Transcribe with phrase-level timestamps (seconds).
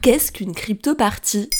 [0.00, 1.50] Qu'est-ce qu'une crypto-partie?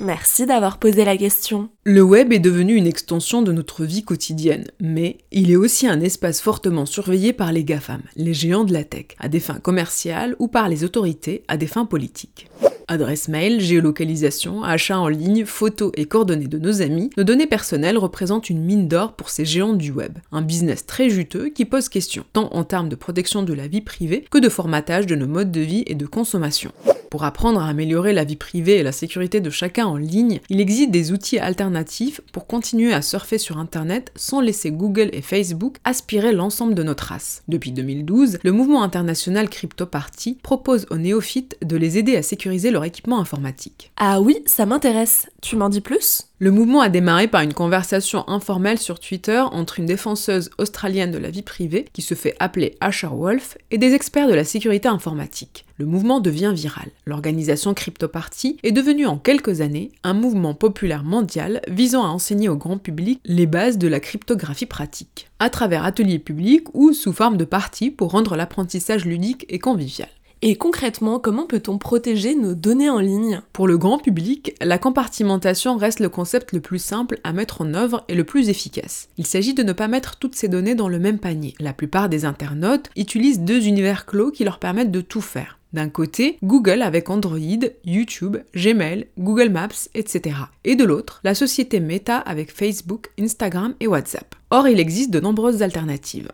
[0.00, 1.70] Merci d'avoir posé la question.
[1.84, 6.02] Le web est devenu une extension de notre vie quotidienne, mais il est aussi un
[6.02, 10.36] espace fortement surveillé par les GAFAM, les géants de la tech, à des fins commerciales
[10.38, 12.48] ou par les autorités à des fins politiques.
[12.86, 17.98] Adresse mail, géolocalisation, achat en ligne, photos et coordonnées de nos amis, nos données personnelles
[17.98, 20.18] représentent une mine d'or pour ces géants du web.
[20.32, 23.80] Un business très juteux qui pose question, tant en termes de protection de la vie
[23.80, 26.72] privée que de formatage de nos modes de vie et de consommation.
[27.10, 30.60] Pour apprendre à améliorer la vie privée et la sécurité de chacun en ligne, il
[30.60, 35.78] existe des outils alternatifs pour continuer à surfer sur Internet sans laisser Google et Facebook
[35.84, 37.42] aspirer l'ensemble de notre race.
[37.48, 42.84] Depuis 2012, le mouvement international CryptoParty propose aux néophytes de les aider à sécuriser leur
[42.84, 43.90] équipement informatique.
[43.96, 45.28] Ah oui, ça m'intéresse.
[45.40, 46.27] Tu m'en dis plus?
[46.40, 51.18] Le mouvement a démarré par une conversation informelle sur Twitter entre une défenseuse australienne de
[51.18, 54.86] la vie privée, qui se fait appeler Asher Wolf, et des experts de la sécurité
[54.86, 55.64] informatique.
[55.78, 56.90] Le mouvement devient viral.
[57.06, 62.56] L'organisation CryptoParty est devenue en quelques années un mouvement populaire mondial visant à enseigner au
[62.56, 67.36] grand public les bases de la cryptographie pratique, à travers ateliers publics ou sous forme
[67.36, 70.08] de parties pour rendre l'apprentissage ludique et convivial.
[70.40, 73.40] Et concrètement, comment peut-on protéger nos données en ligne?
[73.52, 77.74] Pour le grand public, la compartimentation reste le concept le plus simple à mettre en
[77.74, 79.08] œuvre et le plus efficace.
[79.18, 81.54] Il s'agit de ne pas mettre toutes ces données dans le même panier.
[81.58, 85.58] La plupart des internautes utilisent deux univers clos qui leur permettent de tout faire.
[85.72, 87.40] D'un côté, Google avec Android,
[87.84, 90.36] YouTube, Gmail, Google Maps, etc.
[90.64, 94.36] Et de l'autre, la société Meta avec Facebook, Instagram et WhatsApp.
[94.50, 96.30] Or, il existe de nombreuses alternatives.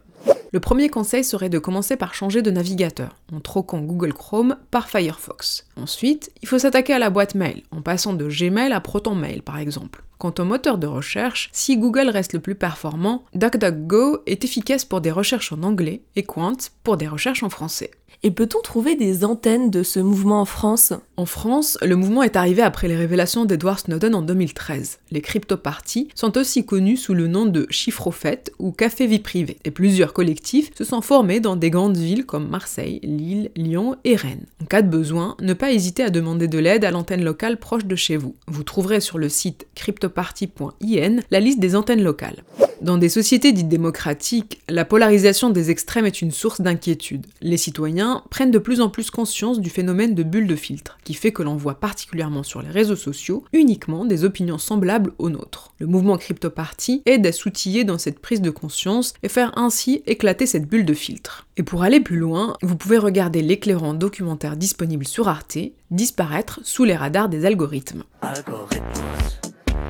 [0.55, 4.89] Le premier conseil serait de commencer par changer de navigateur, en troquant Google Chrome par
[4.89, 5.67] Firefox.
[5.77, 9.59] Ensuite, il faut s'attaquer à la boîte mail, en passant de Gmail à ProtonMail par
[9.59, 10.05] exemple.
[10.17, 15.01] Quant au moteur de recherche, si Google reste le plus performant, DuckDuckGo est efficace pour
[15.01, 17.91] des recherches en anglais et Quant pour des recherches en français.
[18.23, 20.93] Et peut-on trouver des antennes de ce mouvement en France?
[21.17, 24.99] En France, le mouvement est arrivé après les révélations d'Edward Snowden en 2013.
[25.11, 29.59] Les crypto-parties sont aussi connus sous le nom de chiffre-au-fait ou café vie privée.
[29.65, 34.17] Et plusieurs collectifs se sont formés dans des grandes villes comme Marseille, Lille, Lyon et
[34.17, 34.47] Rennes.
[34.63, 37.85] En cas de besoin, ne pas hésiter à demander de l'aide à l'antenne locale proche
[37.85, 38.35] de chez vous.
[38.49, 42.43] Vous trouverez sur le site cryptoparty.in la liste des antennes locales.
[42.81, 47.27] Dans des sociétés dites démocratiques, la polarisation des extrêmes est une source d'inquiétude.
[47.41, 51.15] Les citoyens prennent de plus en plus conscience du phénomène de bulle de filtre, qui
[51.15, 55.73] fait que l'on voit particulièrement sur les réseaux sociaux uniquement des opinions semblables aux nôtres.
[55.79, 60.47] Le mouvement CryptoParty aide à s'outiller dans cette prise de conscience et faire ainsi éclater
[60.47, 61.47] cette bulle de filtre.
[61.57, 65.59] Et pour aller plus loin, vous pouvez regarder l'éclairant documentaire disponible sur Arte,
[65.91, 68.03] disparaître sous les radars des algorithmes.